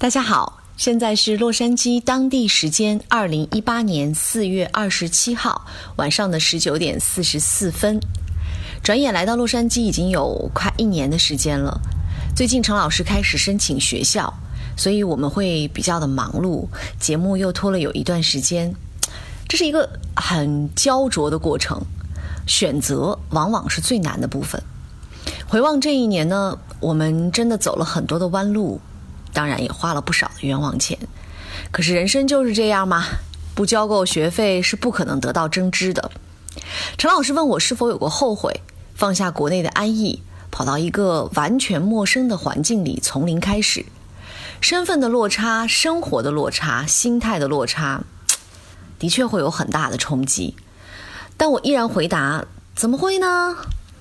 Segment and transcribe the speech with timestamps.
[0.00, 8.00] 大家好，现在是洛杉矶当地时间二零一八年四月二十七号晚上的十九点四十四分。
[8.82, 11.78] 转眼来到洛杉矶已经有快一年的时间了。
[12.34, 14.32] 最近陈老师开始申请学校，
[14.74, 16.66] 所以我们会比较的忙碌，
[16.98, 18.74] 节目又拖了有一段时间。
[19.46, 19.86] 这是一个
[20.16, 21.78] 很焦灼的过程，
[22.46, 24.62] 选择往往是最难的部分。
[25.46, 28.80] 回望这一年呢，我们真的走了很多的弯路。
[29.32, 30.98] 当然也花了不少的冤枉钱，
[31.70, 33.04] 可是人生就是这样嘛，
[33.54, 36.10] 不交够学费是不可能得到真知的。
[36.98, 38.60] 陈老师问我是否有过后悔，
[38.94, 43.86] 放下国内的安逸，跑到一个完全陌生的环境里，从零开始，
[44.60, 48.02] 身份的落差、生活的落差、心态的落差，
[48.98, 50.56] 的确会有很大的冲击。
[51.36, 52.44] 但我依然回答：
[52.74, 53.56] 怎么会呢？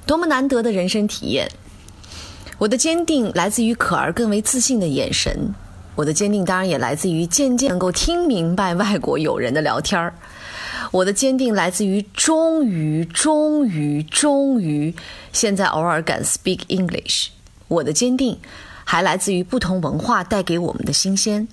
[0.06, 1.52] 多么难得的人生体验！
[2.60, 5.56] 我的坚定来自于可儿更为自信的眼神，
[5.96, 10.14] 我的坚定当然也来自于渐渐能够听明白外国友人的聊天儿，
[10.92, 14.94] 我的坚定来自于终于终于终于
[15.32, 17.28] 现在偶尔敢 speak English，
[17.70, 18.38] 我的坚定
[18.84, 21.48] 还来自于不同文化带给我们的新鲜，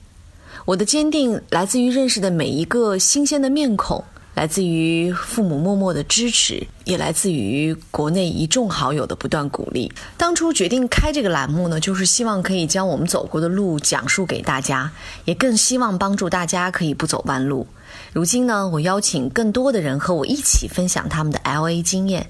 [0.65, 4.03] 我的坚定来自于认识的每一个新鲜的面孔。
[4.37, 9.91] 来自于父母默默的支持，也来自于国内一众好友的不断鼓励。
[10.19, 14.93] 当初决定开这个栏目呢，就是希望可以将我们走过的路讲述给大家，
[15.25, 17.67] 也更希望帮助大家可以不走弯路。
[18.13, 22.29] 如今呢，我邀请更多的人和我一起分享他们的 L A 经验，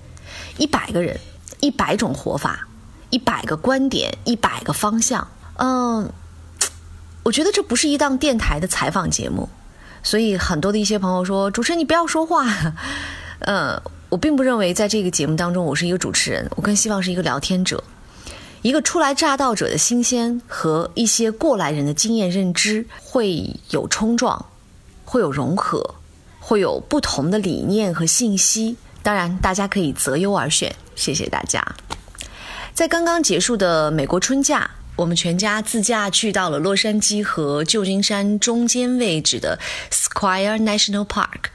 [0.58, 1.18] 一百个人，
[1.58, 2.68] 一百种活法，
[3.10, 5.26] 一百个观点，一百个方向。
[5.56, 6.08] 嗯，
[7.24, 9.48] 我觉得这不是一档电台的采访节目。
[10.06, 12.46] 所以很多的一些朋友说：“主持人，你不要说话。
[13.42, 17.82] ”嗯，我并不认为在这个节目当中我是一个主持人，我更希望是一个聊天者，
[18.62, 24.46] 一个初来乍到者的新鲜和一些过来人的经验认知会有冲撞，
[25.04, 25.96] 会有融合，
[26.38, 28.76] 会有不同的理念和信息。
[29.02, 30.72] 当然，大家可以择优而选。
[30.94, 31.60] 谢谢大家。
[32.72, 34.70] 在刚刚结束的美国春假。
[34.96, 39.58] 我们全家自驾去到了洛杉矶和旧金山中间位置的
[39.92, 41.50] Square National Park，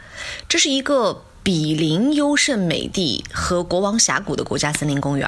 [0.47, 5.27] 这是一个比邻优胜美地和国王峡谷的国家森林公园，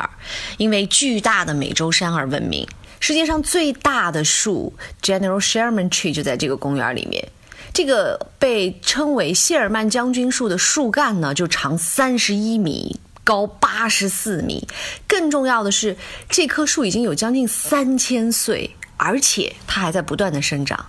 [0.57, 2.67] 因为巨大的美洲山而闻名。
[2.99, 7.27] 世界上最大的树 General Sherman Tree 就在这个公园里面。
[7.73, 12.99] 这个被称为谢尔曼将军树的树干呢，就长三十一米。
[13.23, 14.67] 高八十四米，
[15.07, 15.95] 更重要的是，
[16.29, 20.85] 这棵树已经有将近三千岁，而且它还在不断的生长。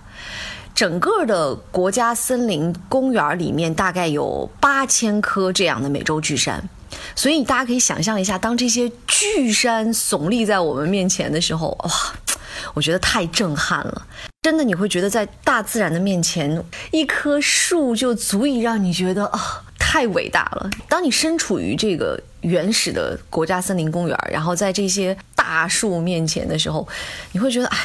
[0.73, 6.67] 整个的国家森林公园里面大概有八千棵这样的美洲巨山，
[7.15, 11.91] 所以大家可以想象一下，当这些巨山耸立在我们面前的时候，哇，
[12.73, 14.05] 我觉得太震撼了。
[14.41, 19.63] 真的，你会觉得在大自然的面前，一棵树就足以让你觉得啊。
[19.95, 20.69] 太伟大了！
[20.89, 26.85] 当你身处于这个原始的国家森林公园，然后在这些大树面前的时候，
[27.31, 27.77] 你会觉得，哎，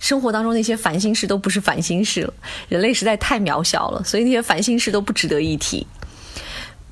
[0.00, 2.34] 生活当中那些烦心事都不是烦心事了。
[2.68, 5.86] 人类实在太渺小了，所以那些烦心事都不值得一提。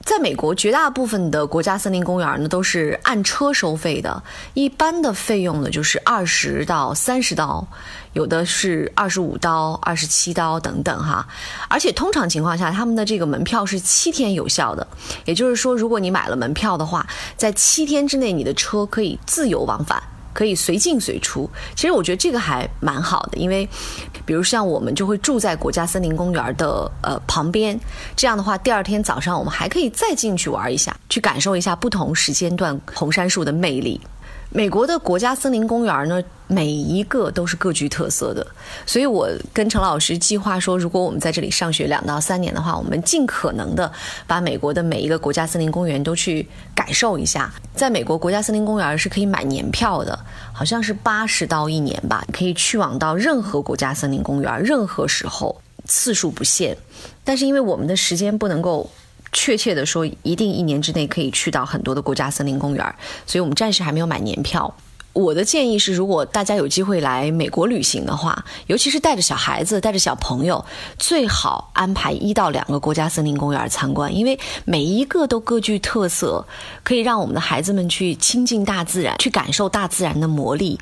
[0.04, 4.22] 在美国，绝大部分的国家森林公园呢都是按车收费的，
[4.54, 7.66] 一般的费用呢就是二十到三十刀，
[8.16, 11.26] 有的是二十五刀、二十七刀等等哈。
[11.68, 14.86] 而且通常情况下，他们的这个门票是七天有效的，
[15.26, 17.06] 也就是说，如果你买了门票的话，
[17.36, 20.02] 在七天之内，你的车可以自由往返。
[20.32, 23.66] 可以随进随出，其实我觉得这个还蛮好的，因为，
[24.26, 27.80] 比如像我们就会住在国家森林公园的呃旁边，
[28.14, 33.98] 这样的话，第二天早上我们还可以再进去玩一下，去感受一下不同时间段红杉树的魅力。
[34.50, 38.46] 美国的国家森林公园呢，每一个都是各具特色的，
[38.86, 43.90] 所以我跟陈老师计划说，如果我们在这里上学两到三年的话，我们尽可能的
[44.26, 47.52] 把美国的每一个国家森林公园都去感受一下。
[47.74, 50.18] 在美国国家森林公园是可以买年票的，
[50.54, 56.76] 好像是八十刀一年吧，可以去往到任何国家森林公园，任何时候，次数不限。
[57.24, 58.88] 但是因为我们的时间不能够。
[59.32, 62.94] 确切的说，一定一年之内可以去到很多的国家森林公园，
[63.26, 64.74] 所以我们暂时还没有买年票。
[65.12, 70.62] 我的建议是，如果大家有机会来美国旅行的话，尤其是带着小孩子、带着小朋友，
[70.98, 76.46] 最好安排一到两个国家森林公园参观，因为每一个都各具特色，
[76.84, 80.78] 可以让我们的孩子们去亲近大自然，去感受大自然的魔力，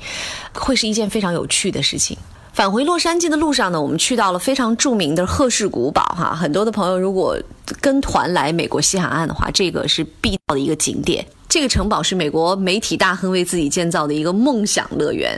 [0.53, 2.17] 会是一件非常有趣的事情。
[2.55, 6.33] 返回洛杉矶的路上呢，我们去到了非常著名的赫氏古堡哈。
[6.33, 7.37] 很多的朋友如果
[7.81, 11.27] 跟团来美国西海岸的话，这个是必到的一个景点。
[11.49, 15.37] 这个城堡是美国媒体大亨为自己建造的一个梦想乐园，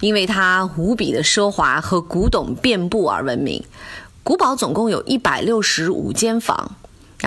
[0.00, 3.64] 因为它无比的奢华和古董遍布而闻名。
[4.22, 6.72] 古堡总共有一百六十五间房。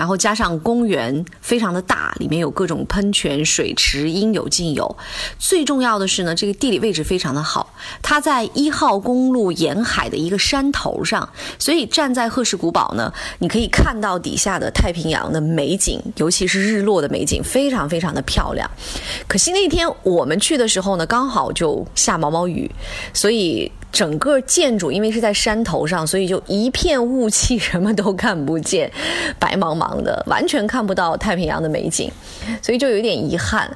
[0.02, 4.96] 然后加上公园非常的大，里面有各种喷泉、水池，应有尽有。
[5.38, 7.72] 最重要的是呢，这个地理位置非常的好，
[8.02, 18.68] 它在一号公路沿海的一个山头上，所以站在赫氏古堡呢，你可以看到底下的太平洋的美景，尤其是日落的美景，非常非常的漂亮。
[19.28, 22.68] 可惜那天我们去的时候呢，刚好就下毛毛雨，
[23.14, 23.70] 所以。
[23.92, 28.90] 整个建筑因为是在山头上，所以就一片雾气，什么都看不见，
[29.38, 32.10] 白茫茫的，完全看不到太平洋的美景，
[32.62, 33.70] 所以就有点遗憾。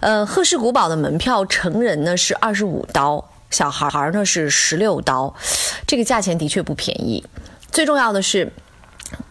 [0.00, 5.32] 呃，赫氏古堡的门票成人呢是二十五刀，小孩儿呢是十六刀，
[5.86, 7.22] 这个价钱的确不便宜。
[7.70, 8.50] 最重要的是，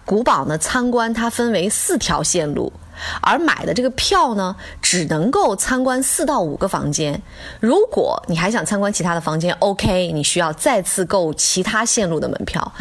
[0.07, 2.74] 古堡呢参观它分为四条线路。
[3.21, 7.21] 而买的这个票呢，只能够参观四到五个房间。
[7.59, 12.71] 如果你还想参观其他的房间，OK，你需要再次购其他线路的门票。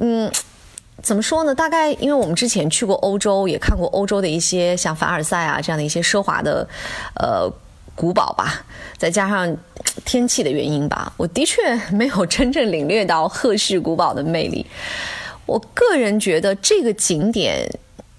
[0.00, 0.28] 嗯，
[1.04, 1.54] 怎么说呢？
[1.54, 6.68] 大概因为我们之前去过欧洲，也看过欧洲的一些像凡尔赛啊这样的一些奢华的
[7.14, 7.48] 呃
[7.94, 8.64] 古堡吧，
[8.96, 9.56] 再加上
[10.04, 14.66] 天气的原因吧，我的确没有真正领略到赫氏古堡的魅力。
[15.48, 17.66] 我个人觉得这个景点。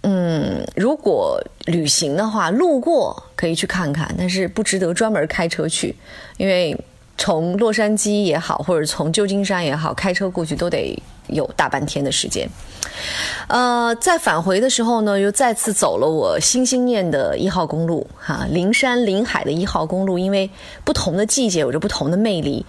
[0.01, 5.93] 嗯，如果旅行的话，路过可以去看看，但是不值得专门开车去，
[6.37, 6.75] 因为
[7.17, 10.97] 从洛杉矶也好，或者从旧金山也好，开车过去都得
[11.27, 12.49] 有大半天的时间。
[13.49, 20.49] 呃，在返回的时候呢，又再次走了我心心念的一号公路，哈，临山临海的一号公路，因为
[20.85, 22.65] 不同的季节有着不同的魅力。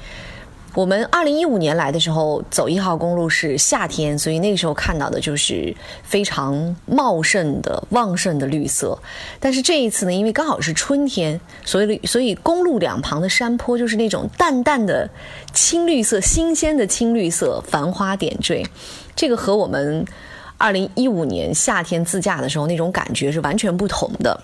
[0.75, 5.75] 我们二零一五年来的时候走一号公路是夏天，所以那个时候看到的就是
[6.05, 8.97] 非常茂盛的、旺盛的绿色。
[9.41, 15.11] 但是这一次呢，因为刚好是春天，所以所以公路两旁的山坡就是那种淡淡的
[15.53, 18.65] 青绿色、新鲜的青绿色，繁花点缀。
[19.17, 20.05] 这个和我们
[20.57, 24.41] 二零一五年夏天自驾的时候那种感觉是完全不同的。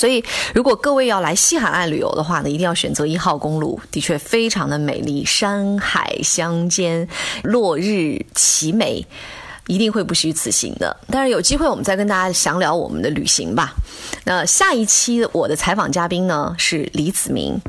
[0.00, 0.24] 所以，
[0.54, 7.06] 如果各位要来西海岸旅游的话呢，一定要选择一号公路，的确非常的美丽，山海相间，
[7.42, 9.04] 落日奇美，
[9.66, 10.96] 一定会不虚此行的。
[11.10, 13.74] 但是有机会我们再跟大家详聊我们的旅行吧。
[14.24, 17.60] 那下一期我的采访嘉宾呢是李子明，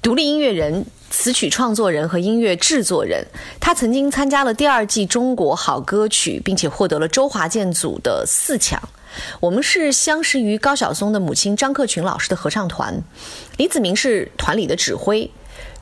[0.00, 3.26] 独立音乐人、词曲创作人和音乐制作人，
[3.60, 8.80] 他曾经参加了第二季中国好歌曲，并且获得了周华健组的四强。
[9.40, 13.02] 我们是相识于高晓松的母亲张克群老师的合唱团，
[13.56, 15.28] 李子明是团里的指挥。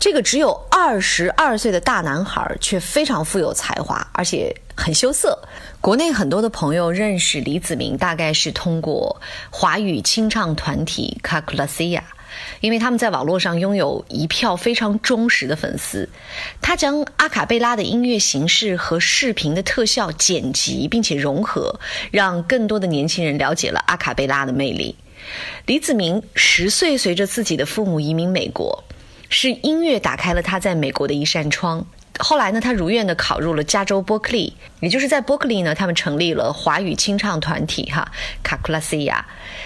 [0.00, 5.38] 这个只有二十二岁的大男孩，却非常富有才华，而且很羞涩。
[5.80, 9.20] 国内很多的朋友认识李子明，大概是通过
[9.50, 12.02] 华语清唱团体卡库拉西亚。
[12.60, 16.08] 因为他们在网络上拥有一票非常忠实的粉丝，
[16.60, 21.78] 他将阿卡贝拉的音乐形式和视频的特效剪辑并且融合，
[22.10, 24.96] 让更多的年轻人了解了阿卡贝拉的魅力。
[25.66, 28.84] 李子明十岁随着自己的父母移民美国，
[29.28, 31.86] 是音乐打开了他在美国的一扇窗。
[32.18, 38.10] 后来呢，他如愿的考入了加州伯克利，也就是在伯克利呢，他们成立了华语清唱团体哈
[38.42, 39.24] 卡库拉西亚。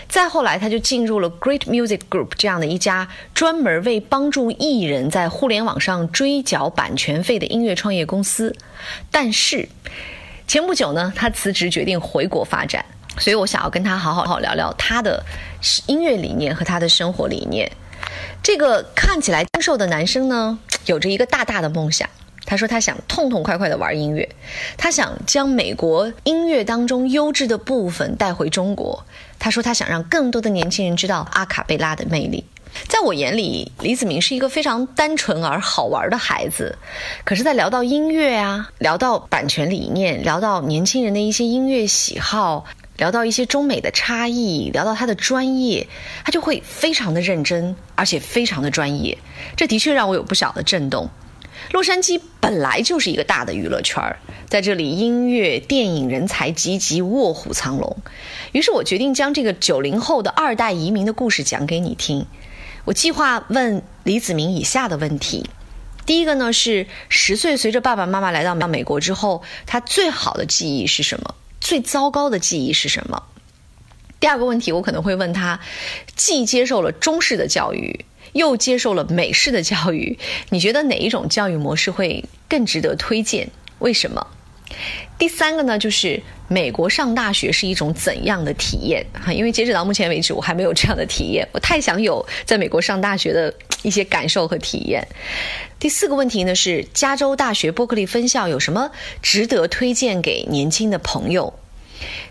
[0.09, 8.55] 再后来，他就进入了 Great Music Group 这样的一家专门为帮助艺人在互联网上追缴版权费的音乐创业公司。
[9.11, 9.69] 但是
[10.47, 12.85] 前不久呢，他辞职决定回国发展，
[13.17, 15.25] 所以我想要跟他好好好聊聊他的
[15.87, 17.73] 音乐理念和他的生活理念。
[18.43, 22.07] 这个看起来精瘦的男生呢，有着一个大大的梦想。
[22.45, 24.29] 他说他想痛痛快快地玩音乐，
[24.77, 29.05] 他想将美国音乐当中优质的部分带回中国。
[29.39, 32.45] 他说他想让更多的年轻人知道阿卡贝拉的魅力。
[32.89, 36.79] 在我眼里，李子明是一个非常单纯而好玩的孩子。
[37.23, 42.65] 可是，在聊到音乐啊，聊到版权理念，聊到年轻人的一些音乐喜好，
[42.97, 45.87] 聊到一些中美的差异，聊到他的专业，
[46.25, 49.19] 他就会非常的认真，而且非常的专业。
[49.55, 51.11] 这的确让我有不小的震动。
[51.71, 54.17] 洛杉矶本来就是一个大的娱乐圈，
[54.47, 57.97] 在这里音乐、电影人才济济，卧虎藏龙。
[58.53, 62.27] 于是我决定将这个九零后的二代移民的故事讲给你听。
[62.85, 65.49] 我计划问李子明以下的问题：
[66.05, 71.35] 第一个呢是十岁随着爸爸妈妈来到美国之后，他最好的记忆是什么？
[71.61, 73.23] 最糟糕的记忆是什么？
[74.19, 75.61] 第二个问题我可能会问他，
[76.17, 78.05] 既接受了中式的教育。
[78.33, 80.19] 又接受了美式的教育，
[80.51, 83.49] 你觉得哪一种教育模式会更值得推荐？
[83.79, 84.27] 为什么？
[85.19, 89.05] 第三个呢，就是美国上大学是一种怎样的体验？
[89.13, 95.07] 哈，因为截止到目前为止，我还没有这样的体验，我太想有在美国上大学的一些感受和体验。
[95.79, 101.53] 第四个问题呢，是加州大学伯克利分校有什么值得推荐给年轻的朋友？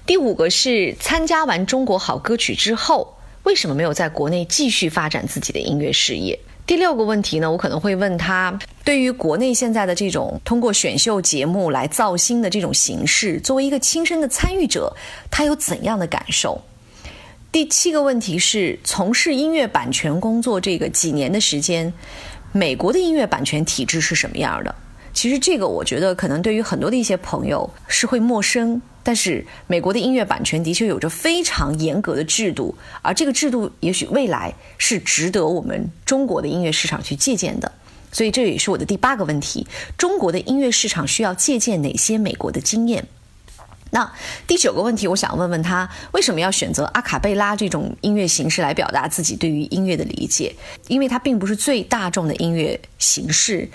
[0.05, 6.37] 第五个是参加完中国好歌曲之后，为什么没有在国内继续发展自己的音乐事业？
[6.67, 14.95] 第六个问题呢，我可能会问他，对于国内现在的这种通过选秀节目来造星的这种形式，作为一个亲身的参与者，
[15.31, 16.61] 他有怎样的感受？
[17.51, 21.91] 第七个问题是，从事音乐版权工作这个几年的时间，
[22.53, 24.73] 美国的音乐版权体制是什么样的？
[25.13, 28.81] 其实这个我觉得可能对于很多的一些朋友是会陌生。
[29.03, 37.71] 但是美国的音乐版权的确有着非常严格的制度，而这个制度也许未来是值得我们中国的音乐市场去借鉴的。
[38.11, 39.65] 所以这也是我的第八个问题：
[39.97, 43.07] 中国的音乐市场需要借鉴哪些美国的经验？
[43.93, 44.09] 那
[44.47, 50.55] 第九个问题，我想问问他为什么要选择阿卡贝拉这种音乐形式来表达自己对于音乐的理解？
[50.87, 53.69] 因为它并不是最大众的音乐形式。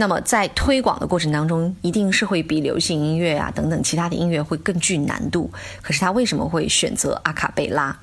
[0.00, 5.50] 那么在推广的过程当中，一定是会比流行音乐啊等等其他的音乐会更具难度。
[5.82, 7.98] 可是他为什么会选择阿卡贝拉？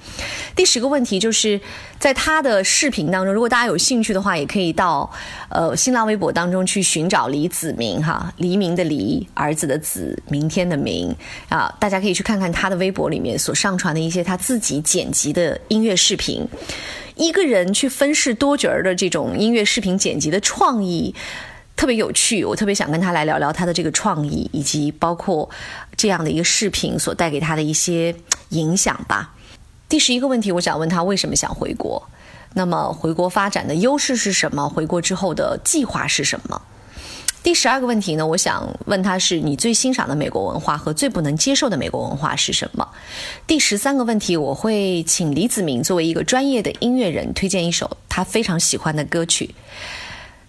[0.57, 1.57] 第十个问题就是
[1.97, 5.09] 在他的视频当中，如果大家有兴趣的话，也可以到
[5.47, 11.15] 呃新浪微博当中去寻找李子明哈，黎明的黎，儿子的子，明天的明
[11.47, 16.45] 啊，大家可以去看看他的微博里面所上传的一些他自己剪辑的音乐视频。
[17.15, 21.15] 一个人去分饰多角儿的这种音乐视频剪辑的创意。
[21.75, 25.49] 特别有趣，我特别想跟他来聊聊他的这个创意，以及包括
[25.97, 28.15] 这样的一个视频所带给他的一些
[28.49, 29.33] 影响吧。
[29.89, 32.09] 第十一个问题，我想问他为什么想回国？
[32.53, 34.69] 那么回国发展的优势是什么？
[34.69, 36.61] 回国之后的计划是什么？
[37.43, 38.25] 第十二个问题呢？
[38.25, 42.87] 我想问他是你最欣赏的美国文化和最不能接受的美国文化是什么？
[43.45, 49.53] 第十三个问题，我会请李子明作为一个专业的音乐人推荐一首他非常喜欢的歌曲。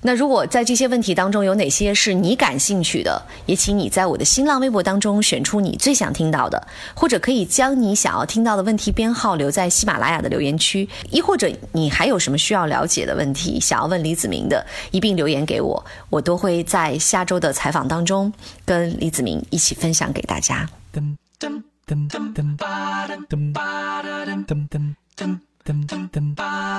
[0.03, 18.33] 那如果在这些问题当中有哪些是你感兴趣的，也请你在我的新浪微博当中选出你最想听到的，或者可以将你想要听到的问题编号留在喜马拉雅的留言区，亦或者你还有什么需要了解的问题想要问李子明的，一并留言给我，我都会在下周的采访当中
[18.65, 20.69] 跟李子明一起分享给大家。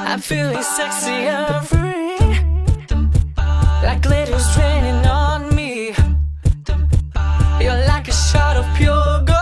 [0.09, 1.96] I'm feeling sexy every
[3.83, 5.93] Like glitter's raining on me.
[7.61, 9.36] You're like a shot of pure gold.